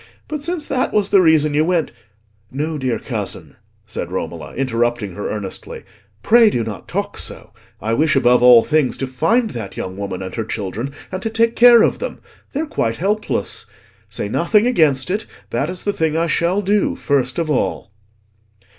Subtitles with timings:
[0.27, 1.91] But since that was the reason you went—"
[2.51, 3.55] "No, dear cousin,"
[3.85, 5.83] said Romola, interrupting her earnestly,
[6.23, 7.53] "pray do not talk so.
[7.79, 11.29] I wish above all things to find that young woman and her children, and to
[11.29, 12.19] take care of them.
[12.51, 13.67] They are quite helpless.
[14.09, 17.91] Say nothing against it; that is the thing I shall do first of all."